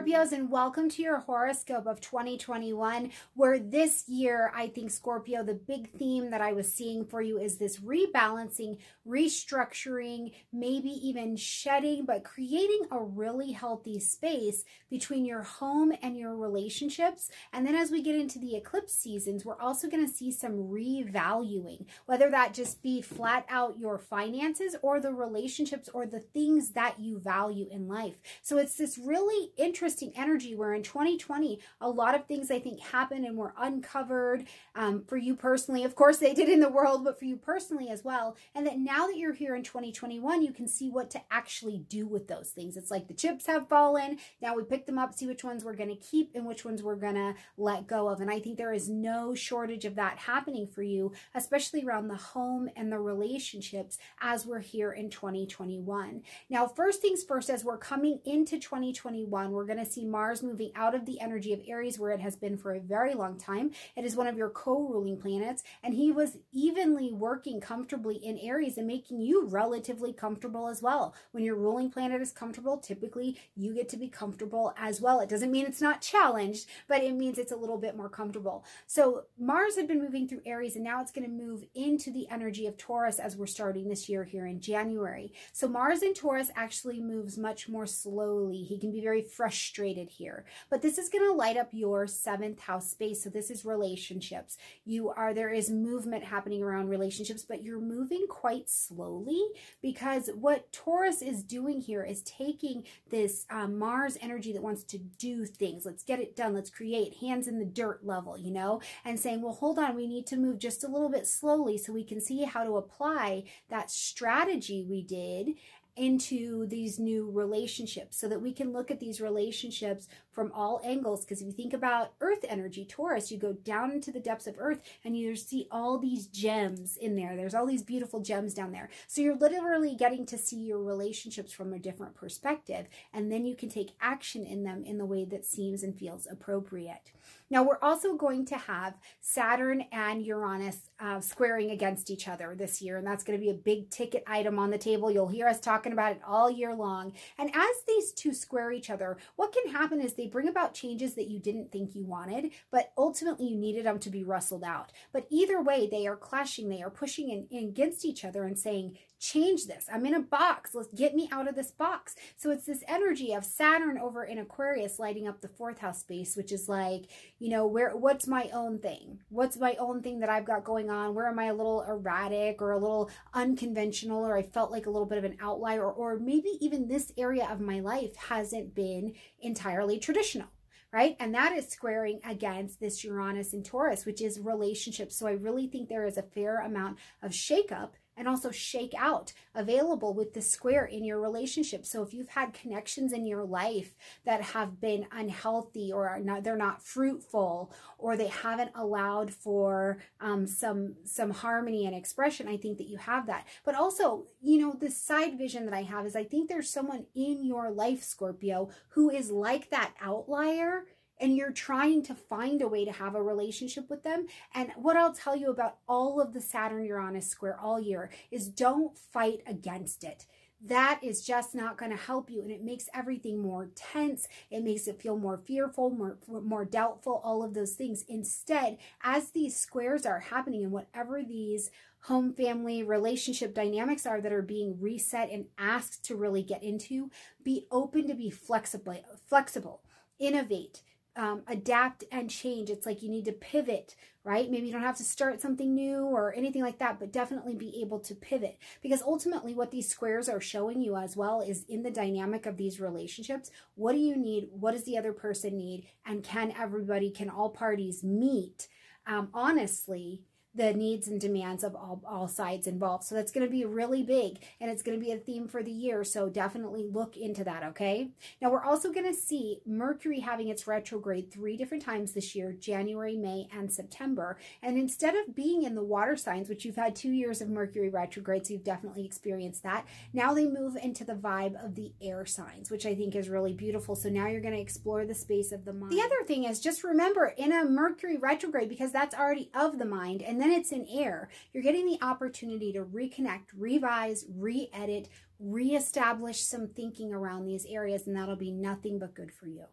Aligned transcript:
Scorpios, 0.00 0.32
and 0.32 0.50
welcome 0.50 0.88
to 0.88 1.02
your 1.02 1.18
horoscope 1.18 1.86
of 1.86 2.00
2021. 2.00 3.10
Where 3.34 3.58
this 3.58 4.08
year, 4.08 4.50
I 4.54 4.68
think, 4.68 4.90
Scorpio, 4.90 5.42
the 5.42 5.52
big 5.52 5.92
theme 5.92 6.30
that 6.30 6.40
I 6.40 6.54
was 6.54 6.72
seeing 6.72 7.04
for 7.04 7.20
you 7.20 7.38
is 7.38 7.58
this 7.58 7.80
rebalancing, 7.80 8.78
restructuring, 9.06 10.32
maybe 10.54 10.88
even 10.88 11.36
shedding, 11.36 12.06
but 12.06 12.24
creating 12.24 12.86
a 12.90 13.02
really 13.02 13.52
healthy 13.52 14.00
space 14.00 14.64
between 14.88 15.26
your 15.26 15.42
home 15.42 15.92
and 16.02 16.16
your 16.16 16.34
relationships. 16.34 17.30
And 17.52 17.66
then 17.66 17.74
as 17.74 17.90
we 17.90 18.02
get 18.02 18.16
into 18.16 18.38
the 18.38 18.56
eclipse 18.56 18.94
seasons, 18.94 19.44
we're 19.44 19.60
also 19.60 19.86
going 19.86 20.06
to 20.06 20.12
see 20.12 20.32
some 20.32 20.70
revaluing, 20.70 21.84
whether 22.06 22.30
that 22.30 22.54
just 22.54 22.82
be 22.82 23.02
flat 23.02 23.44
out 23.50 23.78
your 23.78 23.98
finances 23.98 24.76
or 24.80 24.98
the 24.98 25.12
relationships 25.12 25.90
or 25.92 26.06
the 26.06 26.20
things 26.20 26.70
that 26.70 26.98
you 26.98 27.18
value 27.18 27.68
in 27.70 27.86
life. 27.86 28.14
So 28.40 28.56
it's 28.56 28.76
this 28.76 28.96
really 28.96 29.52
interesting 29.58 29.89
energy 30.16 30.54
where 30.54 30.74
in 30.74 30.82
2020, 30.82 31.58
a 31.80 31.88
lot 31.88 32.14
of 32.14 32.26
things 32.26 32.50
I 32.50 32.58
think 32.58 32.80
happened 32.80 33.24
and 33.24 33.36
were 33.36 33.54
uncovered 33.58 34.46
um, 34.74 35.04
for 35.06 35.16
you 35.16 35.34
personally. 35.34 35.84
Of 35.84 35.94
course, 35.94 36.18
they 36.18 36.34
did 36.34 36.48
in 36.48 36.60
the 36.60 36.68
world, 36.68 37.04
but 37.04 37.18
for 37.18 37.24
you 37.24 37.36
personally 37.36 37.88
as 37.88 38.04
well. 38.04 38.36
And 38.54 38.66
that 38.66 38.78
now 38.78 39.06
that 39.06 39.16
you're 39.16 39.34
here 39.34 39.54
in 39.54 39.62
2021, 39.62 40.42
you 40.42 40.52
can 40.52 40.68
see 40.68 40.90
what 40.90 41.10
to 41.10 41.20
actually 41.30 41.78
do 41.88 42.06
with 42.06 42.28
those 42.28 42.50
things. 42.50 42.76
It's 42.76 42.90
like 42.90 43.08
the 43.08 43.14
chips 43.14 43.46
have 43.46 43.68
fallen. 43.68 44.18
Now 44.40 44.54
we 44.54 44.64
pick 44.64 44.86
them 44.86 44.98
up, 44.98 45.14
see 45.14 45.26
which 45.26 45.44
ones 45.44 45.64
we're 45.64 45.74
going 45.74 45.90
to 45.90 45.96
keep 45.96 46.30
and 46.34 46.46
which 46.46 46.64
ones 46.64 46.82
we're 46.82 46.96
going 46.96 47.14
to 47.14 47.34
let 47.56 47.86
go 47.86 48.08
of. 48.08 48.20
And 48.20 48.30
I 48.30 48.40
think 48.40 48.56
there 48.56 48.72
is 48.72 48.88
no 48.88 49.34
shortage 49.34 49.84
of 49.84 49.96
that 49.96 50.18
happening 50.18 50.66
for 50.66 50.82
you, 50.82 51.12
especially 51.34 51.84
around 51.84 52.08
the 52.08 52.16
home 52.16 52.68
and 52.76 52.90
the 52.90 52.98
relationships 52.98 53.98
as 54.20 54.46
we're 54.46 54.60
here 54.60 54.92
in 54.92 55.10
2021. 55.10 56.22
Now, 56.48 56.66
first 56.66 57.00
things 57.00 57.22
first, 57.22 57.50
as 57.50 57.64
we're 57.64 57.78
coming 57.78 58.20
into 58.24 58.58
2021, 58.58 59.50
we're 59.50 59.64
going 59.64 59.78
to 59.78 59.79
see 59.84 60.04
Mars 60.04 60.42
moving 60.42 60.72
out 60.74 60.94
of 60.94 61.06
the 61.06 61.20
energy 61.20 61.52
of 61.52 61.60
Aries 61.66 61.98
where 61.98 62.12
it 62.12 62.20
has 62.20 62.36
been 62.36 62.56
for 62.56 62.74
a 62.74 62.80
very 62.80 63.14
long 63.14 63.38
time. 63.38 63.70
It 63.96 64.04
is 64.04 64.16
one 64.16 64.26
of 64.26 64.36
your 64.36 64.50
co-ruling 64.50 65.18
planets 65.18 65.62
and 65.82 65.94
he 65.94 66.12
was 66.12 66.38
evenly 66.52 67.12
working 67.12 67.60
comfortably 67.60 68.16
in 68.16 68.38
Aries 68.38 68.78
and 68.78 68.86
making 68.86 69.20
you 69.20 69.46
relatively 69.46 70.12
comfortable 70.12 70.68
as 70.68 70.82
well. 70.82 71.14
When 71.32 71.44
your 71.44 71.56
ruling 71.56 71.90
planet 71.90 72.20
is 72.20 72.32
comfortable, 72.32 72.78
typically 72.78 73.38
you 73.56 73.74
get 73.74 73.88
to 73.90 73.96
be 73.96 74.08
comfortable 74.08 74.74
as 74.76 75.00
well. 75.00 75.20
It 75.20 75.28
doesn't 75.28 75.50
mean 75.50 75.66
it's 75.66 75.80
not 75.80 76.00
challenged, 76.00 76.66
but 76.88 77.02
it 77.02 77.14
means 77.14 77.38
it's 77.38 77.52
a 77.52 77.56
little 77.56 77.78
bit 77.78 77.96
more 77.96 78.08
comfortable. 78.08 78.64
So 78.86 79.24
Mars 79.38 79.76
had 79.76 79.88
been 79.88 80.02
moving 80.02 80.28
through 80.28 80.42
Aries 80.46 80.76
and 80.76 80.84
now 80.84 81.00
it's 81.00 81.12
going 81.12 81.26
to 81.26 81.44
move 81.44 81.64
into 81.74 82.10
the 82.10 82.28
energy 82.30 82.66
of 82.66 82.76
Taurus 82.76 83.18
as 83.18 83.36
we're 83.36 83.46
starting 83.46 83.88
this 83.88 84.08
year 84.08 84.24
here 84.24 84.46
in 84.46 84.60
January. 84.60 85.32
So 85.52 85.68
Mars 85.68 86.02
in 86.02 86.14
Taurus 86.14 86.50
actually 86.54 87.00
moves 87.00 87.38
much 87.38 87.68
more 87.68 87.86
slowly. 87.86 88.62
He 88.62 88.78
can 88.78 88.90
be 88.90 89.00
very 89.00 89.22
frustrated 89.22 89.69
here. 89.78 90.44
But 90.68 90.82
this 90.82 90.98
is 90.98 91.08
going 91.08 91.24
to 91.24 91.32
light 91.32 91.56
up 91.56 91.68
your 91.72 92.06
seventh 92.06 92.60
house 92.60 92.90
space. 92.90 93.24
So 93.24 93.30
this 93.30 93.50
is 93.50 93.64
relationships. 93.64 94.56
You 94.84 95.10
are, 95.10 95.32
there 95.32 95.50
is 95.52 95.70
movement 95.70 96.24
happening 96.24 96.62
around 96.62 96.88
relationships, 96.88 97.42
but 97.42 97.62
you're 97.62 97.80
moving 97.80 98.26
quite 98.28 98.68
slowly 98.68 99.42
because 99.82 100.30
what 100.34 100.72
Taurus 100.72 101.22
is 101.22 101.42
doing 101.42 101.80
here 101.80 102.02
is 102.02 102.22
taking 102.22 102.84
this 103.10 103.46
um, 103.50 103.78
Mars 103.78 104.18
energy 104.20 104.52
that 104.52 104.62
wants 104.62 104.82
to 104.84 104.98
do 104.98 105.44
things. 105.44 105.84
Let's 105.84 106.02
get 106.02 106.20
it 106.20 106.36
done. 106.36 106.54
Let's 106.54 106.70
create 106.70 107.16
hands 107.16 107.48
in 107.48 107.58
the 107.58 107.64
dirt 107.64 108.04
level, 108.04 108.36
you 108.38 108.50
know, 108.50 108.80
and 109.04 109.18
saying, 109.18 109.42
well, 109.42 109.52
hold 109.52 109.78
on, 109.78 109.96
we 109.96 110.06
need 110.06 110.26
to 110.28 110.36
move 110.36 110.58
just 110.58 110.84
a 110.84 110.88
little 110.88 111.10
bit 111.10 111.26
slowly 111.26 111.78
so 111.78 111.92
we 111.92 112.04
can 112.04 112.20
see 112.20 112.44
how 112.44 112.64
to 112.64 112.76
apply 112.76 113.44
that 113.68 113.90
strategy 113.90 114.84
we 114.88 115.02
did 115.02 115.54
into 115.96 116.66
these 116.66 116.98
new 116.98 117.30
relationships 117.30 118.18
so 118.18 118.28
that 118.28 118.40
we 118.40 118.52
can 118.52 118.72
look 118.72 118.90
at 118.90 119.00
these 119.00 119.20
relationships 119.20 120.08
from 120.32 120.52
all 120.52 120.80
angles. 120.84 121.24
Because 121.24 121.40
if 121.40 121.46
you 121.48 121.52
think 121.52 121.72
about 121.72 122.12
earth 122.20 122.44
energy, 122.48 122.84
Taurus, 122.84 123.30
you 123.30 123.38
go 123.38 123.52
down 123.52 123.90
into 123.90 124.10
the 124.10 124.20
depths 124.20 124.46
of 124.46 124.56
earth 124.58 124.80
and 125.04 125.16
you 125.16 125.36
see 125.36 125.66
all 125.70 125.98
these 125.98 126.26
gems 126.26 126.96
in 126.96 127.16
there. 127.16 127.36
There's 127.36 127.54
all 127.54 127.66
these 127.66 127.82
beautiful 127.82 128.20
gems 128.20 128.54
down 128.54 128.72
there. 128.72 128.90
So 129.06 129.20
you're 129.20 129.36
literally 129.36 129.94
getting 129.94 130.26
to 130.26 130.38
see 130.38 130.60
your 130.60 130.82
relationships 130.82 131.52
from 131.52 131.72
a 131.72 131.78
different 131.78 132.14
perspective. 132.14 132.86
And 133.12 133.30
then 133.30 133.44
you 133.44 133.54
can 133.54 133.68
take 133.68 133.96
action 134.00 134.44
in 134.44 134.62
them 134.62 134.84
in 134.84 134.98
the 134.98 135.06
way 135.06 135.24
that 135.26 135.44
seems 135.44 135.82
and 135.82 135.98
feels 135.98 136.26
appropriate. 136.30 137.12
Now, 137.50 137.64
we're 137.64 137.78
also 137.82 138.14
going 138.14 138.46
to 138.46 138.56
have 138.56 138.94
Saturn 139.20 139.84
and 139.90 140.24
Uranus 140.24 140.90
uh, 141.00 141.20
squaring 141.20 141.70
against 141.70 142.10
each 142.10 142.28
other 142.28 142.54
this 142.54 142.80
year, 142.80 142.96
and 142.96 143.06
that's 143.06 143.24
going 143.24 143.38
to 143.38 143.44
be 143.44 143.50
a 143.50 143.54
big 143.54 143.90
ticket 143.90 144.22
item 144.26 144.58
on 144.58 144.70
the 144.70 144.78
table. 144.78 145.10
You'll 145.10 145.28
hear 145.28 145.48
us 145.48 145.58
talking 145.58 145.92
about 145.92 146.12
it 146.12 146.20
all 146.24 146.48
year 146.48 146.74
long. 146.74 147.12
And 147.38 147.50
as 147.54 147.76
these 147.88 148.12
two 148.12 148.32
square 148.32 148.70
each 148.70 148.88
other, 148.88 149.16
what 149.36 149.52
can 149.52 149.72
happen 149.72 150.00
is 150.00 150.14
they 150.14 150.26
bring 150.26 150.48
about 150.48 150.74
changes 150.74 151.14
that 151.14 151.28
you 151.28 151.40
didn't 151.40 151.72
think 151.72 151.94
you 151.94 152.04
wanted, 152.04 152.52
but 152.70 152.92
ultimately 152.96 153.48
you 153.48 153.56
needed 153.56 153.84
them 153.84 153.98
to 153.98 154.10
be 154.10 154.22
rustled 154.22 154.62
out. 154.62 154.92
But 155.12 155.26
either 155.30 155.60
way, 155.60 155.88
they 155.90 156.06
are 156.06 156.16
clashing, 156.16 156.68
they 156.68 156.82
are 156.82 156.90
pushing 156.90 157.30
in, 157.30 157.46
in 157.50 157.70
against 157.70 158.04
each 158.04 158.24
other 158.24 158.44
and 158.44 158.58
saying, 158.58 158.98
change 159.20 159.66
this. 159.66 159.86
I'm 159.92 160.06
in 160.06 160.14
a 160.14 160.20
box. 160.20 160.74
Let's 160.74 160.92
get 160.94 161.14
me 161.14 161.28
out 161.30 161.46
of 161.46 161.54
this 161.54 161.70
box. 161.70 162.16
So 162.36 162.50
it's 162.50 162.64
this 162.64 162.82
energy 162.88 163.34
of 163.34 163.44
Saturn 163.44 163.98
over 163.98 164.24
in 164.24 164.38
Aquarius 164.38 164.98
lighting 164.98 165.28
up 165.28 165.40
the 165.40 165.48
fourth 165.48 165.78
house 165.78 166.00
space, 166.00 166.36
which 166.36 166.50
is 166.50 166.68
like, 166.68 167.04
you 167.38 167.50
know, 167.50 167.66
where 167.66 167.94
what's 167.96 168.26
my 168.26 168.48
own 168.52 168.78
thing? 168.78 169.20
What's 169.28 169.58
my 169.58 169.76
own 169.78 170.02
thing 170.02 170.20
that 170.20 170.30
I've 170.30 170.46
got 170.46 170.64
going 170.64 170.90
on? 170.90 171.14
Where 171.14 171.28
am 171.28 171.38
I 171.38 171.46
a 171.46 171.54
little 171.54 171.82
erratic 171.82 172.62
or 172.62 172.72
a 172.72 172.78
little 172.78 173.10
unconventional 173.34 174.26
or 174.26 174.36
I 174.36 174.42
felt 174.42 174.70
like 174.70 174.86
a 174.86 174.90
little 174.90 175.06
bit 175.06 175.18
of 175.18 175.24
an 175.24 175.36
outlier 175.40 175.84
or, 175.84 175.92
or 175.92 176.18
maybe 176.18 176.56
even 176.60 176.88
this 176.88 177.12
area 177.18 177.46
of 177.46 177.60
my 177.60 177.80
life 177.80 178.16
hasn't 178.16 178.74
been 178.74 179.14
entirely 179.40 179.98
traditional 179.98 180.48
right? 180.92 181.16
And 181.20 181.34
that 181.34 181.56
is 181.56 181.68
squaring 181.68 182.20
against 182.24 182.80
this 182.80 183.04
Uranus 183.04 183.52
and 183.52 183.64
Taurus, 183.64 184.04
which 184.04 184.20
is 184.20 184.40
relationships. 184.40 185.16
So 185.16 185.26
I 185.26 185.32
really 185.32 185.68
think 185.68 185.88
there 185.88 186.04
is 186.04 186.18
a 186.18 186.22
fair 186.22 186.60
amount 186.60 186.98
of 187.22 187.30
shakeup 187.30 187.90
and 188.20 188.28
also 188.28 188.50
shake 188.50 188.92
out 188.98 189.32
available 189.54 190.12
with 190.12 190.34
the 190.34 190.42
square 190.42 190.84
in 190.84 191.04
your 191.04 191.18
relationship. 191.18 191.86
So 191.86 192.02
if 192.02 192.12
you've 192.12 192.28
had 192.28 192.52
connections 192.52 193.14
in 193.14 193.24
your 193.26 193.44
life 193.44 193.94
that 194.26 194.42
have 194.42 194.78
been 194.78 195.06
unhealthy 195.10 195.90
or 195.90 196.20
not, 196.20 196.44
they're 196.44 196.54
not 196.54 196.82
fruitful 196.82 197.72
or 197.96 198.18
they 198.18 198.26
haven't 198.26 198.72
allowed 198.74 199.32
for 199.32 200.02
um, 200.20 200.46
some 200.46 200.96
some 201.04 201.30
harmony 201.30 201.86
and 201.86 201.96
expression, 201.96 202.46
I 202.46 202.58
think 202.58 202.76
that 202.76 202.88
you 202.88 202.98
have 202.98 203.26
that. 203.26 203.46
But 203.64 203.74
also, 203.74 204.26
you 204.42 204.58
know, 204.58 204.76
the 204.78 204.90
side 204.90 205.38
vision 205.38 205.64
that 205.64 205.74
I 205.74 205.82
have 205.82 206.04
is 206.04 206.14
I 206.14 206.24
think 206.24 206.50
there's 206.50 206.68
someone 206.68 207.06
in 207.14 207.42
your 207.42 207.70
life, 207.70 208.02
Scorpio, 208.02 208.68
who 208.90 209.08
is 209.08 209.30
like 209.30 209.70
that 209.70 209.94
outlier 210.02 210.84
and 211.20 211.36
you're 211.36 211.52
trying 211.52 212.02
to 212.04 212.14
find 212.14 212.62
a 212.62 212.68
way 212.68 212.84
to 212.84 212.92
have 212.92 213.14
a 213.14 213.22
relationship 213.22 213.90
with 213.90 214.02
them. 214.02 214.26
And 214.54 214.70
what 214.76 214.96
I'll 214.96 215.12
tell 215.12 215.36
you 215.36 215.50
about 215.50 215.78
all 215.88 216.20
of 216.20 216.32
the 216.32 216.40
Saturn 216.40 216.84
Uranus 216.84 217.28
square 217.28 217.58
all 217.60 217.80
year 217.80 218.10
is 218.30 218.48
don't 218.48 218.96
fight 218.96 219.42
against 219.46 220.02
it. 220.02 220.26
That 220.62 221.00
is 221.02 221.24
just 221.24 221.54
not 221.54 221.78
going 221.78 221.90
to 221.90 221.96
help 221.96 222.30
you 222.30 222.42
and 222.42 222.50
it 222.50 222.62
makes 222.62 222.90
everything 222.92 223.40
more 223.40 223.70
tense. 223.74 224.28
It 224.50 224.62
makes 224.62 224.86
it 224.86 225.00
feel 225.00 225.16
more 225.16 225.38
fearful 225.38 225.88
more 225.88 226.18
more 226.28 226.66
doubtful 226.66 227.22
all 227.24 227.42
of 227.42 227.54
those 227.54 227.72
things. 227.72 228.04
Instead 228.08 228.76
as 229.02 229.30
these 229.30 229.58
squares 229.58 230.04
are 230.04 230.20
happening 230.20 230.62
and 230.62 230.72
whatever 230.72 231.22
these 231.22 231.70
home 232.04 232.34
family 232.34 232.82
relationship 232.82 233.54
dynamics 233.54 234.04
are 234.04 234.20
that 234.20 234.32
are 234.32 234.42
being 234.42 234.78
reset 234.80 235.30
and 235.30 235.46
asked 235.58 236.04
to 236.04 236.16
really 236.16 236.42
get 236.42 236.62
into 236.62 237.10
be 237.42 237.66
open 237.70 238.06
to 238.08 238.14
be 238.14 238.30
flexible 238.30 238.96
flexible 239.26 239.82
innovate 240.18 240.82
um, 241.20 241.42
adapt 241.48 242.02
and 242.10 242.30
change. 242.30 242.70
It's 242.70 242.86
like 242.86 243.02
you 243.02 243.10
need 243.10 243.26
to 243.26 243.32
pivot, 243.32 243.94
right? 244.24 244.50
Maybe 244.50 244.66
you 244.66 244.72
don't 244.72 244.80
have 244.80 244.96
to 244.96 245.04
start 245.04 245.42
something 245.42 245.74
new 245.74 246.06
or 246.06 246.32
anything 246.34 246.62
like 246.62 246.78
that, 246.78 246.98
but 246.98 247.12
definitely 247.12 247.54
be 247.54 247.82
able 247.82 248.00
to 248.00 248.14
pivot. 248.14 248.56
Because 248.80 249.02
ultimately, 249.02 249.52
what 249.52 249.70
these 249.70 249.86
squares 249.86 250.30
are 250.30 250.40
showing 250.40 250.80
you 250.80 250.96
as 250.96 251.18
well 251.18 251.42
is 251.42 251.66
in 251.68 251.82
the 251.82 251.90
dynamic 251.90 252.46
of 252.46 252.56
these 252.56 252.80
relationships, 252.80 253.50
what 253.74 253.92
do 253.92 253.98
you 253.98 254.16
need? 254.16 254.48
What 254.50 254.72
does 254.72 254.84
the 254.84 254.96
other 254.96 255.12
person 255.12 255.58
need? 255.58 255.88
And 256.06 256.24
can 256.24 256.54
everybody, 256.58 257.10
can 257.10 257.28
all 257.28 257.50
parties 257.50 258.02
meet 258.02 258.68
um, 259.06 259.28
honestly 259.34 260.22
the 260.54 260.72
needs 260.74 261.06
and 261.06 261.20
demands 261.20 261.62
of 261.62 261.76
all, 261.76 262.02
all 262.06 262.26
sides 262.26 262.66
involved. 262.66 263.04
So 263.04 263.14
that's 263.14 263.30
going 263.30 263.46
to 263.46 263.50
be 263.50 263.64
really 263.64 264.02
big 264.02 264.38
and 264.60 264.70
it's 264.70 264.82
going 264.82 264.98
to 264.98 265.04
be 265.04 265.12
a 265.12 265.16
theme 265.16 265.46
for 265.46 265.62
the 265.62 265.70
year. 265.70 266.02
So 266.02 266.28
definitely 266.28 266.88
look 266.90 267.16
into 267.16 267.44
that, 267.44 267.62
okay? 267.62 268.08
Now 268.42 268.50
we're 268.50 268.64
also 268.64 268.92
going 268.92 269.06
to 269.06 269.14
see 269.18 269.60
Mercury 269.64 270.20
having 270.20 270.48
its 270.48 270.66
retrograde 270.66 271.30
three 271.30 271.56
different 271.56 271.84
times 271.84 272.12
this 272.12 272.34
year, 272.34 272.52
January, 272.52 273.16
May, 273.16 273.48
and 273.56 273.72
September. 273.72 274.38
And 274.62 274.76
instead 274.76 275.14
of 275.14 275.34
being 275.34 275.62
in 275.62 275.74
the 275.74 275.84
water 275.84 276.16
signs, 276.16 276.48
which 276.48 276.64
you've 276.64 276.76
had 276.76 276.96
two 276.96 277.12
years 277.12 277.40
of 277.40 277.48
Mercury 277.48 277.88
retrograde, 277.88 278.46
so 278.46 278.54
you've 278.54 278.64
definitely 278.64 279.04
experienced 279.04 279.62
that, 279.62 279.86
now 280.12 280.34
they 280.34 280.46
move 280.46 280.76
into 280.76 281.04
the 281.04 281.14
vibe 281.14 281.64
of 281.64 281.74
the 281.76 281.92
air 282.02 282.26
signs, 282.26 282.70
which 282.70 282.86
I 282.86 282.94
think 282.94 283.14
is 283.14 283.28
really 283.28 283.52
beautiful. 283.52 283.94
So 283.94 284.08
now 284.08 284.26
you're 284.26 284.40
going 284.40 284.54
to 284.54 284.60
explore 284.60 285.04
the 285.04 285.14
space 285.14 285.52
of 285.52 285.64
the 285.64 285.72
mind. 285.72 285.92
The 285.92 286.02
other 286.02 286.24
thing 286.26 286.44
is 286.44 286.60
just 286.60 286.82
remember 286.82 287.32
in 287.36 287.52
a 287.52 287.64
Mercury 287.64 288.16
retrograde, 288.16 288.68
because 288.68 288.90
that's 288.90 289.14
already 289.14 289.50
of 289.54 289.78
the 289.78 289.84
mind, 289.84 290.22
and 290.22 290.40
then 290.40 290.49
it's 290.50 290.72
in 290.72 290.86
air, 290.90 291.28
you're 291.52 291.62
getting 291.62 291.86
the 291.86 291.98
opportunity 292.02 292.72
to 292.72 292.84
reconnect, 292.84 293.46
revise, 293.56 294.26
re-edit, 294.34 295.08
reestablish 295.38 296.40
some 296.40 296.68
thinking 296.68 297.12
around 297.12 297.46
these 297.46 297.66
areas, 297.66 298.06
and 298.06 298.16
that'll 298.16 298.36
be 298.36 298.52
nothing 298.52 298.98
but 298.98 299.14
good 299.14 299.32
for 299.32 299.46
you. 299.46 299.64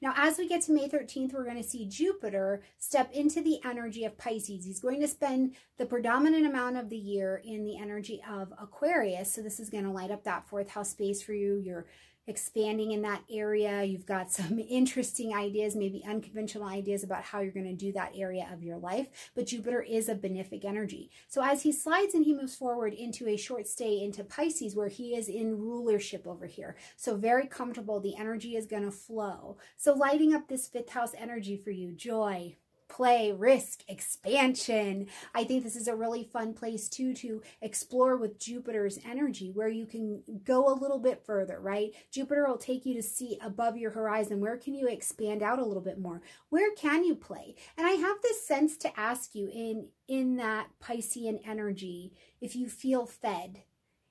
Now, 0.00 0.14
as 0.16 0.38
we 0.38 0.48
get 0.48 0.62
to 0.62 0.72
May 0.72 0.88
13th, 0.88 1.32
we're 1.32 1.44
going 1.44 1.62
to 1.62 1.68
see 1.68 1.86
Jupiter 1.86 2.62
step 2.78 3.12
into 3.12 3.40
the 3.40 3.60
energy 3.64 4.04
of 4.04 4.18
Pisces. 4.18 4.64
He's 4.64 4.80
going 4.80 5.00
to 5.00 5.08
spend 5.08 5.54
the 5.78 5.86
predominant 5.86 6.46
amount 6.46 6.76
of 6.76 6.88
the 6.88 6.96
year 6.96 7.40
in 7.44 7.64
the 7.64 7.78
energy 7.78 8.20
of 8.28 8.52
Aquarius. 8.60 9.32
So 9.32 9.42
this 9.42 9.60
is 9.60 9.70
going 9.70 9.84
to 9.84 9.90
light 9.90 10.10
up 10.10 10.24
that 10.24 10.48
fourth 10.48 10.70
house 10.70 10.90
space 10.90 11.22
for 11.22 11.34
you. 11.34 11.58
Your 11.58 11.86
expanding 12.26 12.92
in 12.92 13.02
that 13.02 13.22
area. 13.30 13.84
You've 13.84 14.06
got 14.06 14.30
some 14.30 14.58
interesting 14.68 15.34
ideas, 15.34 15.76
maybe 15.76 16.04
unconventional 16.06 16.66
ideas 16.66 17.04
about 17.04 17.22
how 17.22 17.40
you're 17.40 17.52
going 17.52 17.66
to 17.66 17.74
do 17.74 17.92
that 17.92 18.12
area 18.16 18.48
of 18.52 18.62
your 18.62 18.78
life. 18.78 19.08
But 19.34 19.46
Jupiter 19.46 19.82
is 19.82 20.08
a 20.08 20.14
benefic 20.14 20.64
energy. 20.64 21.10
So 21.28 21.42
as 21.42 21.62
he 21.62 21.72
slides 21.72 22.14
and 22.14 22.24
he 22.24 22.34
moves 22.34 22.56
forward 22.56 22.92
into 22.94 23.28
a 23.28 23.36
short 23.36 23.66
stay 23.68 24.00
into 24.02 24.24
Pisces, 24.24 24.74
where 24.74 24.88
he 24.88 25.14
is 25.14 25.28
in 25.28 25.58
rulership 25.58 26.26
over 26.26 26.46
here. 26.46 26.76
So 26.96 27.16
very 27.16 27.46
comfortable. 27.46 28.00
The 28.00 28.16
energy 28.16 28.56
is 28.56 28.66
going 28.66 28.84
to 28.84 28.90
flow. 28.90 29.58
So 29.76 29.94
lighting 29.94 30.34
up 30.34 30.48
this 30.48 30.66
fifth 30.66 30.90
house 30.90 31.12
energy 31.18 31.56
for 31.56 31.70
you, 31.70 31.92
joy, 31.92 32.56
play, 32.96 33.30
risk, 33.30 33.82
expansion. 33.88 35.06
I 35.34 35.44
think 35.44 35.62
this 35.62 35.76
is 35.76 35.86
a 35.86 35.94
really 35.94 36.24
fun 36.24 36.54
place 36.54 36.88
too 36.88 37.12
to 37.16 37.42
explore 37.60 38.16
with 38.16 38.38
Jupiter's 38.38 38.98
energy 39.04 39.50
where 39.52 39.68
you 39.68 39.84
can 39.84 40.22
go 40.44 40.72
a 40.72 40.80
little 40.80 40.98
bit 40.98 41.22
further, 41.26 41.60
right? 41.60 41.90
Jupiter 42.10 42.46
will 42.48 42.56
take 42.56 42.86
you 42.86 42.94
to 42.94 43.02
see 43.02 43.38
above 43.42 43.76
your 43.76 43.90
horizon. 43.90 44.40
Where 44.40 44.56
can 44.56 44.72
you 44.72 44.88
expand 44.88 45.42
out 45.42 45.58
a 45.58 45.64
little 45.64 45.82
bit 45.82 45.98
more? 45.98 46.22
Where 46.48 46.74
can 46.74 47.04
you 47.04 47.14
play? 47.14 47.54
And 47.76 47.86
I 47.86 47.90
have 47.90 48.16
this 48.22 48.46
sense 48.46 48.78
to 48.78 48.98
ask 48.98 49.34
you 49.34 49.50
in 49.52 49.88
in 50.08 50.36
that 50.36 50.68
Piscean 50.82 51.40
energy 51.46 52.14
if 52.40 52.56
you 52.56 52.66
feel 52.66 53.04
fed 53.04 53.64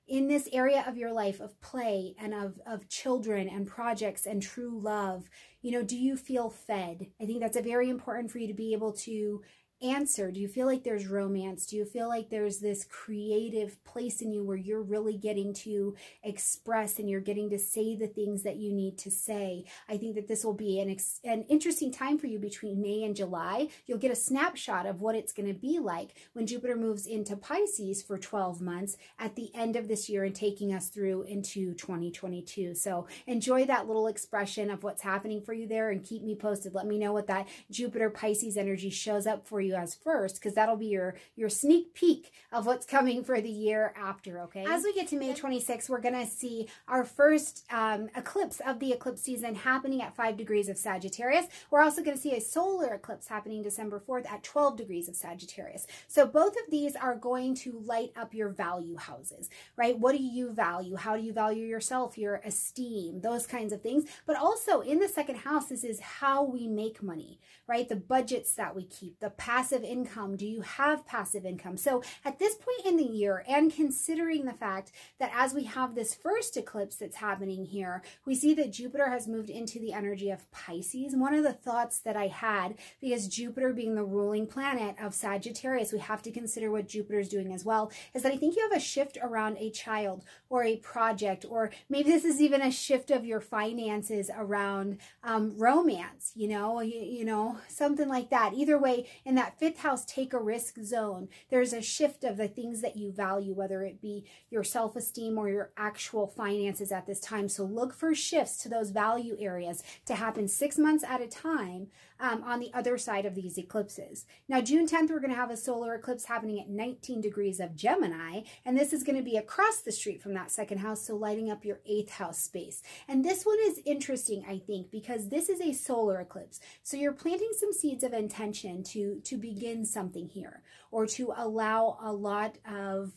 in 0.08 0.28
this 0.28 0.48
area 0.54 0.84
of 0.88 0.98
your 0.98 1.12
life 1.12 1.40
of 1.40 1.60
play 1.62 2.14
and 2.20 2.34
of, 2.34 2.60
of 2.68 2.88
children 2.88 3.50
and 3.50 3.66
projects 3.66 4.26
and 4.26 4.42
true 4.42 4.80
love, 4.80 5.28
you 5.66 5.72
know, 5.72 5.82
do 5.82 5.98
you 5.98 6.16
feel 6.16 6.52
fed? 6.52 7.08
I 7.20 7.26
think 7.26 7.40
that's 7.40 7.58
a 7.58 7.62
very 7.62 7.90
important 7.90 8.30
for 8.30 8.38
you 8.38 8.46
to 8.48 8.54
be 8.54 8.74
able 8.74 8.94
to 8.94 9.42
answer? 9.81 10.31
Do 10.31 10.39
you 10.39 10.48
feel 10.48 10.66
like 10.68 10.83
there's 10.83 11.07
romance? 11.07 11.66
Do 11.66 11.75
you 11.75 11.86
feel 11.86 12.07
like 12.07 12.30
there's 12.30 12.60
this 12.60 12.86
creative 12.86 13.83
place 13.83 14.22
in 14.22 14.31
you 14.31 14.44
where 14.44 14.57
you're 14.57 14.81
really 14.81 15.18
getting 15.18 15.54
to 15.54 15.95
express 16.24 17.00
and 17.00 17.10
you're 17.10 17.19
getting 17.19 17.50
to 17.50 17.60
say 17.60 17.95
the 17.95 18.07
things 18.07 18.44
that 18.44 18.56
you 18.56 18.72
need 18.72 18.98
to 19.00 19.12
say? 19.12 19.66
I 19.89 19.98
think 19.98 20.16
that 20.16 20.27
this 20.27 20.44
will 20.44 20.54
be 20.54 20.80
an, 20.80 20.95
an 21.24 21.44
interesting 21.50 21.92
time 21.92 22.18
for 22.18 22.27
you 22.27 22.39
between 22.39 22.81
May 22.81 23.04
and 23.04 23.16
July. 23.16 23.68
You'll 23.86 23.98
get 23.98 24.12
a 24.12 24.16
snapshot 24.16 24.86
of 24.86 25.01
what 25.01 25.16
it's 25.16 25.33
going 25.33 25.54
to 25.54 25.60
be 25.60 25.80
like 25.80 26.12
when 26.33 26.48
Jupiter 26.48 26.75
moves 26.75 27.06
into 27.06 27.36
Pisces 27.36 28.01
for 28.01 28.18
12 28.18 28.62
months 28.62 28.98
at 29.19 29.36
the 29.36 29.51
end 29.54 29.75
of 29.75 29.88
this 29.88 30.10
year 30.10 30.24
and 30.24 30.36
taking 30.36 30.74
us 30.74 30.88
through 30.88 31.24
into 31.24 31.74
2022. 31.74 32.75
So 32.75 33.07
enjoy 33.27 33.66
that 33.66 33.88
little 33.88 34.07
expression 34.07 34.69
of 34.69 34.83
what's 34.83 35.01
happening 35.01 35.42
for 35.42 35.54
you 35.54 35.68
there 35.68 35.89
and 35.89 36.04
keep 36.04 36.24
me 36.24 36.36
posted. 36.36 36.74
Let 36.74 36.88
me 36.88 36.98
know 36.98 37.13
what 37.13 37.27
that 37.27 37.48
Jupiter 37.69 38.10
Pisces 38.10 38.57
energy 38.57 38.89
shows 38.89 39.27
up 39.27 39.45
for 39.45 39.62
you 39.62 39.65
you 39.66 39.74
guys 39.74 39.96
first 39.96 40.36
because 40.36 40.54
that'll 40.54 40.78
be 40.78 40.88
your 40.88 41.16
your 41.36 41.50
sneak 41.50 41.94
peek 41.94 42.32
of 42.52 42.66
what's 42.66 42.86
coming 42.86 43.24
for 43.24 43.42
the 43.42 43.50
year 43.50 43.94
after 43.98 44.40
okay? 44.42 44.66
As 44.68 44.84
we 44.84 44.94
get 44.94 45.08
to 45.10 45.18
may 45.18 45.34
26th 45.34 45.90
we're 45.90 46.02
gonna 46.02 46.26
see 46.26 46.68
our 46.88 47.04
first 47.04 47.66
um, 47.72 48.10
eclipse 48.16 48.62
of 48.66 48.80
the 48.80 48.92
eclipse 48.92 49.22
season 49.22 49.56
happening 49.56 50.02
at 50.02 50.16
5 50.16 50.38
degrees 50.38 50.70
of 50.70 50.78
sagittarius. 50.78 51.48
We're 51.72 51.82
also 51.82 52.04
going 52.04 52.16
to 52.16 52.22
see 52.22 52.36
a 52.36 52.42
solar 52.42 52.94
eclipse 52.94 53.28
happening 53.28 53.64
december 53.64 54.00
4th 54.00 54.30
at 54.30 54.44
12 54.44 54.78
degrees 54.78 55.10
of 55.10 55.16
sagittarius. 55.16 55.88
So 56.08 56.26
both 56.26 56.54
of 56.54 56.70
these 56.70 56.96
are 56.96 57.16
going 57.16 57.56
to 57.56 57.82
light 57.86 58.12
up 58.16 58.34
your 58.34 58.50
value 58.50 58.98
houses 58.98 59.50
right? 59.76 59.98
What 59.98 60.16
do 60.16 60.24
you 60.24 60.52
value? 60.52 60.96
How 60.96 61.18
do 61.18 61.24
you 61.24 61.34
value 61.34 61.66
yourself 61.66 62.18
your 62.18 62.42
esteem 62.46 63.22
those 63.22 63.48
kinds 63.48 63.74
of 63.74 63.82
things? 63.82 64.06
But 64.26 64.38
also 64.38 64.82
in 64.82 65.00
the 65.00 65.08
second 65.08 65.38
house 65.38 65.68
this 65.68 65.84
is 65.84 66.00
how 66.00 66.44
we 66.44 66.68
make 66.68 67.02
money 67.02 67.40
right? 67.68 67.90
The 67.90 67.96
budgets 67.96 68.54
that 68.54 68.76
we 68.76 68.84
keep 68.86 69.20
the 69.20 69.30
passive 69.56 69.86
income? 69.86 70.36
Do 70.36 70.46
you 70.46 70.60
have 70.60 71.07
passive 71.07 71.46
income? 71.46 71.78
So 71.78 72.04
at 72.25 72.40
this 72.40 72.56
point 72.56 72.86
in 72.86 72.98
the 72.98 73.06
year, 73.06 73.46
and 73.48 73.74
considering 73.74 74.44
the 74.44 74.52
fact 74.52 74.92
that 75.18 75.31
as 75.34 75.54
we 75.54 75.63
have 75.63 75.96
this 75.96 76.13
first 76.13 76.57
eclipse 76.57 76.98
that's 76.98 77.16
happening 77.16 77.63
here, 77.63 78.04
we 78.25 78.36
see 78.36 78.54
that 78.56 78.74
Jupiter 78.74 79.10
has 79.10 79.30
moved 79.30 79.50
into 79.50 79.80
the 79.80 79.94
energy 79.94 80.30
of 80.30 80.52
Pisces. 80.52 81.16
One 81.16 81.34
of 81.34 81.44
the 81.44 81.54
thoughts 81.54 82.00
that 82.00 82.18
I 82.18 82.28
had, 82.28 82.75
because 83.00 83.30
Jupiter 83.30 83.72
being 83.72 83.96
the 83.96 84.04
ruling 84.04 84.46
planet 84.46 84.98
of 85.02 85.13
Sagittarius, 85.13 85.94
we 85.94 86.00
have 86.00 86.22
to 86.24 86.31
consider 86.31 86.69
what 86.69 86.90
Jupiter 86.90 87.19
is 87.19 87.30
doing 87.30 87.54
as 87.54 87.63
well, 87.63 87.94
is 88.13 88.24
that 88.24 88.34
I 88.34 88.38
think 88.38 88.58
you 88.58 88.68
have 88.69 88.78
a 88.78 88.84
shift 88.84 89.18
around 89.24 89.56
a 89.58 89.69
child 89.69 90.25
or 90.50 90.66
a 90.66 90.75
project, 90.78 91.46
or 91.48 91.72
maybe 91.88 92.12
this 92.12 92.25
is 92.25 92.42
even 92.42 92.62
a 92.62 92.72
shift 92.72 93.10
of 93.10 93.24
your 93.24 93.40
finances 93.40 94.30
around 94.36 94.98
um, 95.24 95.58
romance, 95.58 96.34
you 96.36 96.50
know, 96.50 96.81
you, 96.81 97.00
you 97.00 97.24
know, 97.24 97.58
something 97.69 98.10
like 98.10 98.30
that. 98.31 98.54
Either 98.54 98.78
way, 98.78 99.08
in 99.24 99.36
that 99.36 99.45
that 99.46 99.60
fifth 99.60 99.80
house 99.80 100.04
take 100.06 100.34
a 100.34 100.40
risk 100.40 100.80
zone, 100.82 101.30
there's 101.52 101.72
a 101.72 101.82
shift 101.82 102.24
of 102.24 102.38
the 102.38 102.48
things 102.48 102.82
that 102.82 102.98
you 102.98 103.12
value, 103.12 103.54
whether 103.54 103.84
it 103.84 104.02
be 104.02 104.26
your 104.50 104.64
self 104.64 104.96
esteem 104.96 105.38
or 105.38 105.50
your 105.50 105.72
actual 105.78 106.26
finances 106.26 106.92
at 106.92 107.06
this 107.06 107.20
time. 107.20 107.48
So 107.48 107.64
look 107.64 107.94
for 107.94 108.16
shifts 108.16 108.58
to 108.64 108.70
those 108.70 108.90
value 108.90 109.38
areas 109.40 109.84
to 110.08 110.16
happen 110.16 110.48
six 110.48 110.80
months 110.80 111.04
at 111.04 111.22
a 111.22 111.28
time 111.28 111.90
um, 112.20 112.44
on 112.44 112.60
the 112.60 112.72
other 112.74 112.98
side 112.98 113.26
of 113.26 113.36
these 113.36 113.58
eclipses. 113.58 114.26
Now, 114.48 114.62
June 114.62 114.88
10th, 114.88 115.10
we're 115.10 115.20
going 115.20 115.32
to 115.32 115.36
have 115.36 115.52
a 115.52 115.58
solar 115.58 115.96
eclipse 115.96 116.26
happening 116.26 116.60
at 116.60 116.70
19 116.70 117.22
degrees 117.22 117.60
of 117.60 117.76
Gemini, 117.76 118.42
and 118.66 118.78
this 118.78 118.94
is 118.94 119.04
going 119.04 119.18
to 119.18 119.24
be 119.24 119.38
across 119.38 119.82
the 119.82 119.92
street 119.92 120.22
from 120.22 120.34
that 120.34 120.52
second 120.52 120.80
house, 120.80 121.06
so 121.06 121.16
lighting 121.16 121.50
up 121.50 121.66
your 121.66 121.82
eighth 121.86 122.12
house 122.12 122.40
space. 122.40 122.82
And 123.08 123.24
this 123.24 123.46
one 123.46 123.58
is 123.64 123.82
interesting, 123.86 124.46
I 124.48 124.60
think, 124.60 124.92
because 124.92 125.30
this 125.30 125.50
is 125.50 125.60
a 125.62 125.74
solar 125.74 126.22
eclipse. 126.22 126.60
So 126.84 126.98
you're 126.98 127.14
planting 127.14 127.52
some 127.58 127.74
seeds 127.74 128.04
of 128.04 128.14
intention 128.14 128.84
to, 128.84 129.20
to 129.24 129.35
begin 129.38 129.86
something 129.86 130.30
here 130.30 130.62
or 130.92 131.06
to 131.06 131.34
allow 131.36 131.98
a 132.02 132.12
lot 132.12 132.58
of, 132.70 133.14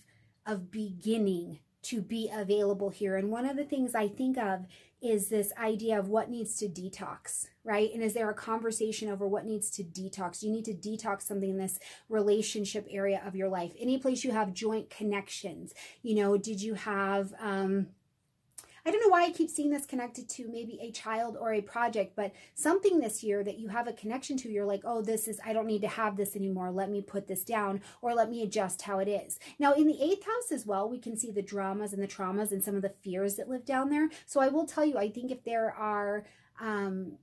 of 0.47 0.71
beginning 0.71 1.61
to 1.83 2.03
be 2.03 2.31
available 2.33 2.91
here. 2.91 3.17
And 3.17 3.31
one 3.31 3.47
of 3.47 3.57
the 3.57 3.65
things 3.65 3.95
I 3.95 4.09
think 4.09 4.37
of 4.37 4.67
is 5.01 5.29
this 5.29 5.53
idea 5.57 5.97
of 5.99 6.09
what 6.09 6.29
needs 6.29 6.57
to 6.57 6.67
detox, 6.69 7.47
right? 7.63 7.91
And 7.95 8.03
is 8.03 8.15
there 8.15 8.29
a 8.31 8.35
conversation 8.35 9.09
over 9.09 9.29
what 9.29 9.47
needs 9.47 9.71
to 9.71 9.85
detox? 9.85 10.43
You 10.43 10.51
need 10.51 10.65
to 10.65 10.75
detox 10.75 11.23
something 11.23 11.51
in 11.51 11.57
this 11.57 11.79
relationship 12.09 12.87
area 12.91 13.23
of 13.25 13.37
your 13.37 13.49
life. 13.49 13.73
Any 13.79 13.99
place 13.99 14.25
you 14.25 14.33
have 14.33 14.53
joint 14.53 14.91
connections, 14.91 15.73
you 16.03 16.17
know, 16.17 16.37
did 16.37 16.61
you 16.61 16.75
have, 16.75 17.33
um, 17.39 17.89
I 18.85 18.91
don't 18.91 19.01
know 19.01 19.09
why 19.09 19.25
I 19.25 19.31
keep 19.31 19.51
seeing 19.51 19.71
this 19.71 19.87
connected 19.87 20.29
to 20.31 20.49
maybe 20.49 20.79
a 20.81 20.91
child 20.91 21.37
or 21.39 21.53
a 21.53 21.61
project, 21.61 22.15
but 22.17 22.33
something 22.55 22.99
this 22.99 23.23
year 23.23 23.43
that 23.45 23.59
you 23.59 23.69
have 23.69 23.89
a 23.89 23.93
connection 23.93 24.37
to, 24.39 24.51
you're 24.51 24.65
like, 24.65 24.83
oh, 24.85 25.03
this 25.03 25.29
is, 25.29 25.41
I 25.45 25.53
don't 25.53 25.67
need 25.67 25.83
to 25.83 25.89
have 25.89 26.17
this 26.17 26.37
anymore. 26.37 26.71
Let 26.71 26.91
me 26.91 27.03
put 27.03 27.27
this 27.27 27.45
down 27.45 27.81
or 28.03 28.15
let 28.15 28.31
me 28.31 28.43
adjust 28.43 28.83
how 28.83 28.99
it 28.99 29.09
is. 29.09 29.39
Now, 29.59 29.75
in 29.75 29.87
the 29.87 30.03
eighth 30.03 30.25
house 30.25 30.53
as 30.53 30.67
well, 30.67 30.89
we 30.89 30.99
can 30.99 31.17
see 31.17 31.31
the 31.31 31.43
dramas 31.43 31.93
and 31.93 32.03
the 32.03 32.09
traumas 32.09 32.53
and 32.53 32.63
some 32.63 32.77
of 32.77 32.83
the 32.83 32.95
fears 33.03 33.37
that 33.37 33.49
live 33.49 33.65
down 33.65 33.91
there. 33.91 34.09
So 34.27 34.41
I 34.41 34.49
will 34.49 34.67
tell 34.67 34.85
you, 34.85 34.99
I 34.99 35.11
think 35.11 35.31
if 35.31 35.45
there 35.45 35.73
are, 35.73 36.25
um, 36.61 37.19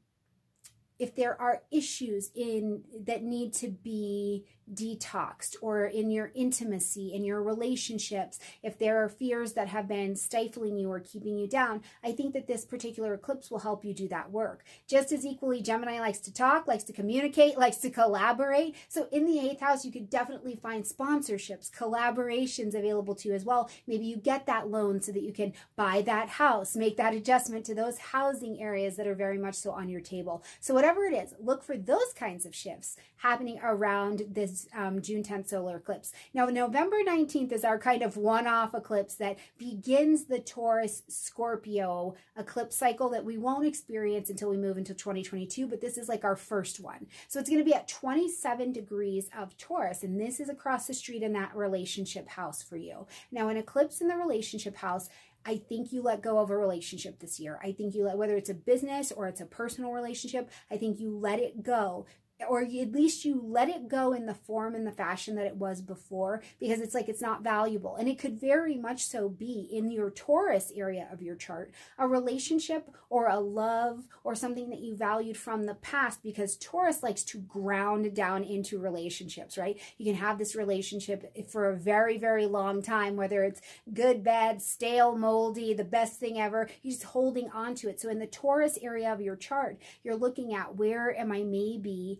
if 0.97 1.15
there 1.15 1.39
are 1.41 1.63
issues 1.71 2.31
in 2.35 2.83
that 3.05 3.21
need 3.21 3.53
to 3.55 3.67
be 3.67 4.45
detoxed 4.73 5.55
or 5.61 5.85
in 5.85 6.09
your 6.09 6.31
intimacy, 6.35 7.13
in 7.13 7.23
your 7.23 7.41
relationships, 7.41 8.39
if 8.63 8.77
there 8.77 9.03
are 9.03 9.09
fears 9.09 9.53
that 9.53 9.67
have 9.67 9.87
been 9.87 10.15
stifling 10.15 10.77
you 10.77 10.91
or 10.91 10.99
keeping 10.99 11.37
you 11.37 11.47
down, 11.47 11.81
I 12.03 12.11
think 12.11 12.33
that 12.33 12.47
this 12.47 12.65
particular 12.65 13.13
eclipse 13.13 13.51
will 13.51 13.59
help 13.59 13.85
you 13.85 13.93
do 13.93 14.07
that 14.09 14.31
work. 14.31 14.63
Just 14.87 15.11
as 15.11 15.25
equally, 15.25 15.61
Gemini 15.61 15.99
likes 15.99 16.19
to 16.19 16.33
talk, 16.33 16.67
likes 16.67 16.83
to 16.85 16.93
communicate, 16.93 17.57
likes 17.57 17.77
to 17.77 17.89
collaborate. 17.89 18.75
So 18.87 19.07
in 19.11 19.25
the 19.25 19.39
eighth 19.39 19.59
house, 19.59 19.85
you 19.85 19.91
could 19.91 20.09
definitely 20.09 20.55
find 20.55 20.83
sponsorships, 20.83 21.71
collaborations 21.71 22.73
available 22.73 23.15
to 23.15 23.29
you 23.29 23.35
as 23.35 23.45
well. 23.45 23.69
Maybe 23.87 24.05
you 24.05 24.17
get 24.17 24.45
that 24.47 24.69
loan 24.69 25.01
so 25.01 25.11
that 25.11 25.23
you 25.23 25.33
can 25.33 25.53
buy 25.75 26.01
that 26.03 26.29
house, 26.29 26.75
make 26.75 26.97
that 26.97 27.13
adjustment 27.13 27.65
to 27.65 27.75
those 27.75 27.97
housing 27.97 28.61
areas 28.61 28.95
that 28.95 29.07
are 29.07 29.15
very 29.15 29.37
much 29.37 29.55
so 29.55 29.71
on 29.71 29.89
your 29.89 30.01
table. 30.01 30.43
So 30.59 30.73
whatever 30.73 31.05
it 31.05 31.13
is, 31.13 31.33
look 31.39 31.63
for 31.63 31.77
those 31.77 32.13
kinds 32.15 32.45
of 32.45 32.55
shifts 32.55 32.97
happening 33.17 33.59
around 33.61 34.23
this 34.29 34.54
um, 34.75 35.01
June 35.01 35.23
10th 35.23 35.49
solar 35.49 35.77
eclipse. 35.77 36.13
Now, 36.33 36.45
November 36.45 36.97
19th 37.05 37.51
is 37.51 37.63
our 37.63 37.77
kind 37.77 38.01
of 38.01 38.17
one-off 38.17 38.73
eclipse 38.73 39.15
that 39.15 39.37
begins 39.57 40.25
the 40.25 40.39
Taurus 40.39 41.03
Scorpio 41.07 42.15
eclipse 42.37 42.75
cycle 42.75 43.09
that 43.09 43.25
we 43.25 43.37
won't 43.37 43.67
experience 43.67 44.29
until 44.29 44.49
we 44.49 44.57
move 44.57 44.77
into 44.77 44.93
2022, 44.93 45.67
but 45.67 45.81
this 45.81 45.97
is 45.97 46.09
like 46.09 46.23
our 46.23 46.35
first 46.35 46.79
one. 46.79 47.07
So 47.27 47.39
it's 47.39 47.49
going 47.49 47.61
to 47.61 47.65
be 47.65 47.73
at 47.73 47.87
27 47.87 48.71
degrees 48.71 49.29
of 49.37 49.57
Taurus, 49.57 50.03
and 50.03 50.19
this 50.19 50.39
is 50.39 50.49
across 50.49 50.87
the 50.87 50.93
street 50.93 51.23
in 51.23 51.33
that 51.33 51.55
relationship 51.55 52.27
house 52.29 52.63
for 52.63 52.77
you. 52.77 53.07
Now, 53.31 53.49
an 53.49 53.57
eclipse 53.57 54.01
in 54.01 54.07
the 54.07 54.15
relationship 54.15 54.77
house 54.77 55.09
I 55.45 55.57
think 55.57 55.93
you 55.93 56.01
let 56.01 56.23
go 56.23 56.39
of 56.39 56.49
a 56.49 56.57
relationship 56.57 57.19
this 57.19 57.39
year. 57.39 57.59
I 57.63 57.71
think 57.71 57.93
you 57.93 58.05
let, 58.05 58.17
whether 58.17 58.35
it's 58.35 58.49
a 58.49 58.55
business 58.55 59.11
or 59.11 59.27
it's 59.27 59.41
a 59.41 59.45
personal 59.45 59.91
relationship, 59.91 60.49
I 60.71 60.77
think 60.77 60.99
you 60.99 61.15
let 61.15 61.39
it 61.39 61.61
go 61.61 62.07
or 62.49 62.61
at 62.61 62.91
least 62.91 63.23
you 63.23 63.41
let 63.41 63.69
it 63.69 63.87
go 63.87 64.11
in 64.11 64.25
the 64.25 64.33
form 64.33 64.75
and 64.75 64.85
the 64.85 64.91
fashion 64.91 65.35
that 65.35 65.45
it 65.45 65.55
was 65.55 65.81
before 65.81 66.41
because 66.59 66.81
it's 66.81 66.93
like 66.93 67.07
it's 67.07 67.21
not 67.21 67.43
valuable. 67.43 67.95
And 67.95 68.09
it 68.09 68.19
could 68.19 68.39
very 68.39 68.77
much 68.77 69.05
so 69.05 69.29
be 69.29 69.69
in 69.71 69.89
your 69.89 70.09
Taurus 70.09 70.71
area 70.75 71.07
of 71.11 71.21
your 71.21 71.35
chart, 71.35 71.71
a 71.97 72.07
relationship 72.07 72.89
or 73.09 73.29
a 73.29 73.39
love 73.39 74.03
or 74.25 74.35
something 74.35 74.69
that 74.69 74.79
you 74.79 74.97
valued 74.97 75.37
from 75.37 75.65
the 75.65 75.75
past 75.75 76.21
because 76.23 76.57
Taurus 76.57 77.01
likes 77.01 77.23
to 77.23 77.37
ground 77.37 78.13
down 78.13 78.43
into 78.43 78.79
relationships, 78.79 79.57
right? 79.57 79.79
You 79.97 80.05
can 80.05 80.15
have 80.15 80.37
this 80.37 80.55
relationship 80.55 81.49
for 81.49 81.69
a 81.69 81.77
very, 81.77 82.17
very 82.17 82.45
long 82.47 82.81
time, 82.81 83.15
whether 83.15 83.43
it's 83.43 83.61
good, 83.93 84.23
bad, 84.23 84.61
stale, 84.61 85.17
moldy, 85.17 85.73
the 85.73 85.85
best 85.85 86.19
thing 86.19 86.39
ever. 86.39 86.69
You're 86.81 86.91
just 86.91 87.03
holding 87.03 87.49
on 87.51 87.75
to 87.75 87.89
it. 87.89 88.01
So 88.01 88.09
in 88.09 88.19
the 88.19 88.27
Taurus 88.27 88.77
area 88.81 89.13
of 89.13 89.21
your 89.21 89.37
chart, 89.37 89.79
you're 90.03 90.15
looking 90.15 90.53
at 90.53 90.75
where 90.75 91.17
am 91.17 91.31
I 91.31 91.43
maybe 91.43 92.19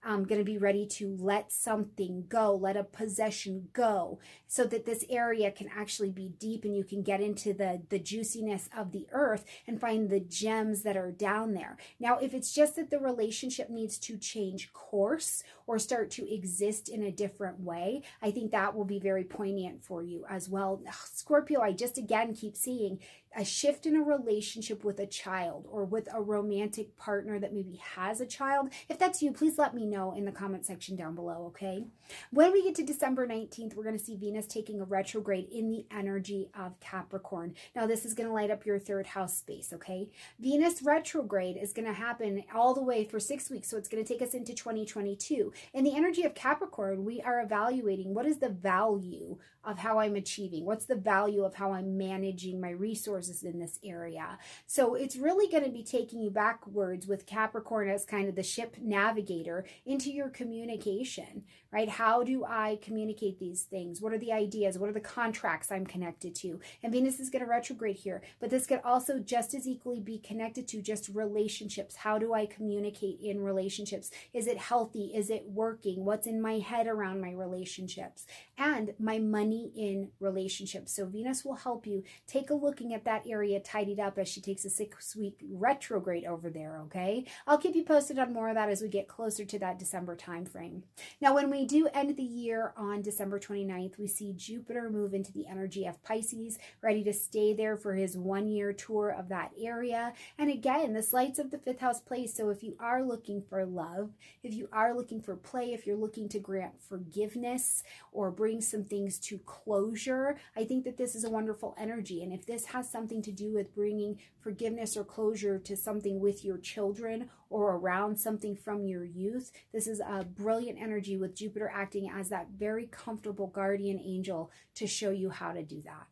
um, 0.03 0.23
going 0.23 0.39
to 0.39 0.45
be 0.45 0.57
ready 0.57 0.85
to 0.85 1.15
let 1.19 1.51
something 1.51 2.25
go, 2.27 2.55
let 2.55 2.77
a 2.77 2.83
possession 2.83 3.69
go, 3.73 4.19
so 4.47 4.63
that 4.65 4.85
this 4.85 5.05
area 5.09 5.51
can 5.51 5.69
actually 5.75 6.11
be 6.11 6.29
deep 6.39 6.65
and 6.65 6.75
you 6.75 6.83
can 6.83 7.03
get 7.03 7.21
into 7.21 7.53
the, 7.53 7.81
the 7.89 7.99
juiciness 7.99 8.69
of 8.75 8.91
the 8.91 9.07
earth 9.11 9.45
and 9.67 9.79
find 9.79 10.09
the 10.09 10.19
gems 10.19 10.81
that 10.83 10.97
are 10.97 11.11
down 11.11 11.53
there. 11.53 11.77
Now, 11.99 12.17
if 12.17 12.33
it's 12.33 12.53
just 12.53 12.75
that 12.75 12.89
the 12.89 12.99
relationship 12.99 13.69
needs 13.69 13.97
to 13.99 14.17
change 14.17 14.73
course 14.73 15.43
or 15.67 15.79
start 15.79 16.09
to 16.11 16.33
exist 16.33 16.89
in 16.89 17.03
a 17.03 17.11
different 17.11 17.59
way, 17.59 18.01
I 18.21 18.31
think 18.31 18.51
that 18.51 18.75
will 18.75 18.85
be 18.85 18.99
very 18.99 19.23
poignant 19.23 19.83
for 19.83 20.01
you 20.01 20.25
as 20.29 20.49
well. 20.49 20.81
Scorpio, 20.91 21.61
I 21.61 21.71
just 21.71 21.97
again 21.97 22.33
keep 22.33 22.55
seeing 22.55 22.99
a 23.35 23.45
shift 23.45 23.85
in 23.85 23.95
a 23.95 24.01
relationship 24.01 24.83
with 24.83 24.99
a 24.99 25.05
child 25.05 25.65
or 25.69 25.85
with 25.85 26.09
a 26.13 26.21
romantic 26.21 26.97
partner 26.97 27.39
that 27.39 27.53
maybe 27.53 27.75
has 27.95 28.19
a 28.19 28.25
child. 28.25 28.69
If 28.89 28.99
that's 28.99 29.21
you, 29.21 29.31
please 29.31 29.57
let 29.57 29.73
me 29.73 29.85
know 29.91 30.13
in 30.13 30.25
the 30.25 30.31
comment 30.31 30.65
section 30.65 30.95
down 30.95 31.13
below, 31.13 31.45
okay? 31.47 31.85
When 32.31 32.51
we 32.51 32.63
get 32.63 32.75
to 32.75 32.83
December 32.83 33.27
19th, 33.27 33.75
we're 33.75 33.83
going 33.83 33.97
to 33.97 34.03
see 34.03 34.15
Venus 34.15 34.47
taking 34.47 34.81
a 34.81 34.85
retrograde 34.85 35.47
in 35.51 35.69
the 35.69 35.85
energy 35.91 36.49
of 36.57 36.79
Capricorn. 36.79 37.53
Now, 37.75 37.85
this 37.85 38.05
is 38.05 38.13
going 38.13 38.27
to 38.27 38.33
light 38.33 38.49
up 38.49 38.65
your 38.65 38.79
third 38.79 39.07
house 39.07 39.37
space, 39.37 39.71
okay? 39.73 40.09
Venus 40.39 40.81
retrograde 40.81 41.57
is 41.57 41.73
going 41.73 41.87
to 41.87 41.93
happen 41.93 42.43
all 42.53 42.73
the 42.73 42.81
way 42.81 43.05
for 43.05 43.19
six 43.19 43.49
weeks, 43.49 43.69
so 43.69 43.77
it's 43.77 43.89
going 43.89 44.03
to 44.03 44.13
take 44.13 44.21
us 44.21 44.33
into 44.33 44.53
2022. 44.53 45.53
In 45.73 45.83
the 45.83 45.95
energy 45.95 46.23
of 46.23 46.33
Capricorn, 46.33 47.05
we 47.05 47.21
are 47.21 47.41
evaluating 47.41 48.13
what 48.13 48.25
is 48.25 48.37
the 48.37 48.49
value 48.49 49.37
of 49.63 49.77
how 49.77 49.99
I'm 49.99 50.15
achieving? 50.15 50.65
What's 50.65 50.85
the 50.85 50.95
value 50.95 51.43
of 51.43 51.55
how 51.55 51.73
I'm 51.73 51.97
managing 51.97 52.59
my 52.59 52.71
resources 52.71 53.43
in 53.43 53.59
this 53.59 53.79
area? 53.83 54.39
So 54.65 54.95
it's 54.95 55.15
really 55.15 55.51
going 55.51 55.63
to 55.63 55.69
be 55.69 55.83
taking 55.83 56.21
you 56.21 56.31
backwards 56.31 57.05
with 57.07 57.25
Capricorn 57.25 57.89
as 57.89 58.05
kind 58.05 58.27
of 58.27 58.35
the 58.35 58.43
ship 58.43 58.77
navigator 58.81 59.65
into 59.85 60.11
your 60.11 60.29
communication, 60.29 61.43
right? 61.71 61.89
How 61.89 62.23
do 62.23 62.45
I 62.45 62.77
communicate 62.81 63.39
these 63.39 63.63
things? 63.63 63.99
What 63.99 64.13
are 64.13 64.17
the 64.17 64.31
ideas? 64.31 64.77
What 64.77 64.89
are 64.89 64.93
the 64.93 64.99
contracts 64.99 65.71
I'm 65.71 65.87
connected 65.87 66.35
to? 66.35 66.59
And 66.83 66.91
Venus 66.91 67.19
is 67.19 67.29
going 67.31 67.43
to 67.43 67.49
retrograde 67.49 67.95
here, 67.95 68.21
but 68.39 68.51
this 68.51 68.67
could 68.67 68.81
also 68.83 69.17
just 69.17 69.55
as 69.55 69.67
equally 69.67 69.99
be 69.99 70.19
connected 70.19 70.67
to 70.69 70.81
just 70.81 71.09
relationships. 71.09 71.95
How 71.95 72.19
do 72.19 72.33
I 72.33 72.45
communicate 72.45 73.19
in 73.21 73.41
relationships? 73.41 74.11
Is 74.33 74.45
it 74.45 74.57
healthy? 74.57 75.11
Is 75.15 75.29
it 75.31 75.45
working? 75.47 76.05
What's 76.05 76.27
in 76.27 76.41
my 76.41 76.59
head 76.59 76.85
around 76.85 77.21
my 77.21 77.31
relationships? 77.31 78.27
And 78.57 78.93
my 78.99 79.17
money 79.17 79.71
in 79.75 80.09
relationships. 80.19 80.95
So 80.95 81.05
Venus 81.05 81.43
will 81.43 81.55
help 81.55 81.87
you 81.87 82.03
take 82.27 82.51
a 82.51 82.53
looking 82.53 82.93
at 82.93 83.05
that 83.05 83.23
area 83.27 83.59
tidied 83.59 83.99
up 83.99 84.19
as 84.19 84.27
she 84.27 84.41
takes 84.41 84.63
a 84.65 84.69
six 84.69 85.15
week 85.15 85.39
retrograde 85.51 86.25
over 86.25 86.51
there, 86.51 86.79
okay? 86.85 87.25
I'll 87.47 87.57
keep 87.57 87.75
you 87.75 87.83
posted 87.83 88.19
on 88.19 88.33
more 88.33 88.49
of 88.49 88.55
that 88.55 88.69
as 88.69 88.81
we 88.81 88.87
get 88.87 89.07
closer 89.07 89.43
to 89.45 89.59
that 89.59 89.70
December 89.79 90.15
time 90.15 90.45
frame. 90.45 90.83
Now, 91.19 91.35
when 91.35 91.49
we 91.49 91.65
do 91.65 91.87
end 91.93 92.15
the 92.15 92.23
year 92.23 92.73
on 92.77 93.01
December 93.01 93.39
29th, 93.39 93.97
we 93.97 94.07
see 94.07 94.33
Jupiter 94.33 94.89
move 94.89 95.13
into 95.13 95.31
the 95.31 95.47
energy 95.47 95.85
of 95.85 96.01
Pisces, 96.03 96.57
ready 96.81 97.03
to 97.03 97.13
stay 97.13 97.53
there 97.53 97.77
for 97.77 97.95
his 97.95 98.17
one 98.17 98.47
year 98.47 98.73
tour 98.73 99.09
of 99.09 99.29
that 99.29 99.51
area. 99.61 100.13
And 100.37 100.49
again, 100.49 100.93
this 100.93 101.13
lights 101.13 101.39
of 101.39 101.51
the 101.51 101.57
fifth 101.57 101.79
house 101.79 102.01
place. 102.01 102.35
So 102.35 102.49
if 102.49 102.63
you 102.63 102.75
are 102.79 103.03
looking 103.03 103.41
for 103.41 103.65
love, 103.65 104.11
if 104.43 104.53
you 104.53 104.67
are 104.71 104.95
looking 104.95 105.21
for 105.21 105.35
play, 105.35 105.73
if 105.73 105.85
you're 105.85 105.95
looking 105.95 106.29
to 106.29 106.39
grant 106.39 106.81
forgiveness 106.81 107.83
or 108.11 108.31
bring 108.31 108.61
some 108.61 108.83
things 108.83 109.19
to 109.19 109.37
closure, 109.39 110.37
I 110.55 110.65
think 110.65 110.83
that 110.85 110.97
this 110.97 111.15
is 111.15 111.23
a 111.23 111.29
wonderful 111.29 111.75
energy. 111.77 112.23
And 112.23 112.33
if 112.33 112.45
this 112.45 112.65
has 112.65 112.89
something 112.89 113.21
to 113.23 113.31
do 113.31 113.53
with 113.53 113.75
bringing 113.75 114.19
forgiveness 114.39 114.97
or 114.97 115.03
closure 115.03 115.59
to 115.59 115.77
something 115.77 116.19
with 116.19 116.43
your 116.43 116.57
children 116.57 117.29
or 117.49 117.75
around 117.75 118.17
something 118.17 118.55
from 118.55 118.85
your 118.85 119.03
youth, 119.03 119.51
this 119.73 119.87
is 119.87 119.99
a 119.99 120.23
brilliant 120.25 120.79
energy 120.81 121.17
with 121.17 121.35
Jupiter 121.35 121.71
acting 121.73 122.09
as 122.09 122.29
that 122.29 122.49
very 122.57 122.87
comfortable 122.87 123.47
guardian 123.47 123.99
angel 123.99 124.51
to 124.75 124.87
show 124.87 125.11
you 125.11 125.29
how 125.29 125.51
to 125.51 125.63
do 125.63 125.81
that. 125.83 126.07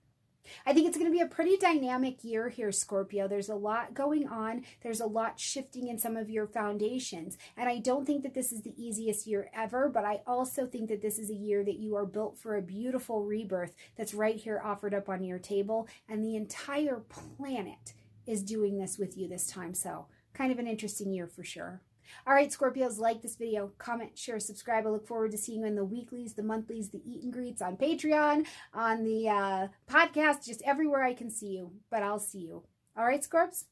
I 0.65 0.74
think 0.74 0.88
it's 0.88 0.98
going 0.98 1.12
to 1.12 1.15
be 1.15 1.22
a 1.22 1.27
pretty 1.27 1.58
dynamic 1.58 2.24
year 2.24 2.50
here, 2.50 2.72
Scorpio. 2.72 3.27
There's 3.27 3.50
a 3.50 3.56
lot 3.56 3.94
going 3.94 4.27
on. 4.27 4.63
There's 4.82 5.01
a 5.01 5.06
lot 5.06 5.39
shifting 5.39 5.88
in 5.88 5.98
some 5.98 6.18
of 6.18 6.29
your 6.29 6.48
foundations. 6.48 7.38
And 7.58 7.70
I 7.70 7.79
don't 7.79 8.06
think 8.06 8.24
that 8.24 8.34
this 8.34 8.51
is 8.51 8.62
the 8.62 8.74
easiest 8.77 9.27
year 9.27 9.50
ever, 9.53 9.89
but 9.89 10.06
I 10.06 10.22
also 10.25 10.65
think 10.65 10.89
that 10.89 11.01
this 11.01 11.20
is 11.20 11.29
a 11.29 11.36
year 11.36 11.63
that 11.63 11.79
you 11.79 11.96
are 11.96 12.06
built 12.06 12.38
for 12.38 12.56
a 12.56 12.62
beautiful 12.62 13.24
rebirth 13.24 13.75
that's 13.98 14.13
right 14.13 14.36
here 14.36 14.62
offered 14.63 14.94
up 14.94 15.10
on 15.10 15.24
your 15.24 15.39
table. 15.39 15.88
And 16.08 16.24
the 16.24 16.36
entire 16.36 17.03
planet 17.38 17.94
is 18.25 18.44
doing 18.44 18.77
this 18.77 18.98
with 18.98 19.18
you 19.18 19.27
this 19.27 19.48
time. 19.48 19.74
So 19.74 20.08
kind 20.34 20.51
of 20.51 20.60
an 20.60 20.68
interesting 20.68 21.12
year 21.12 21.27
for 21.27 21.44
sure. 21.44 21.82
All 22.28 22.34
right, 22.34 22.50
Scorpios, 22.50 23.00
like 23.00 23.22
this 23.22 23.36
video, 23.36 23.72
comment, 23.78 24.18
share, 24.18 24.39
subscribe. 24.39 24.86
I 24.86 24.89
look 24.89 25.08
forward 25.08 25.32
to 25.32 25.38
seeing 25.38 25.62
you 25.62 25.68
in 25.68 25.75
the 25.75 25.86
weeklies, 25.86 26.34
the 26.34 26.44
monthlies, 26.44 26.89
the 26.89 27.01
eat 27.06 27.24
and 27.24 27.34
greets 27.34 27.62
on 27.62 27.78
Patreon, 27.78 28.46
on 28.74 29.04
the 29.04 29.30
uh, 29.30 29.68
podcast, 29.89 30.46
just 30.46 30.62
everywhere 30.66 31.04
I 31.04 31.13
can 31.13 31.30
see 31.32 31.48
you. 31.48 31.72
But 31.89 32.04
I'll 32.04 32.20
see 32.20 32.39
you. 32.39 32.63
All 32.98 33.06
right, 33.06 33.24
Scorps? 33.24 33.66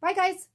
Bye, 0.00 0.12
guys. 0.12 0.48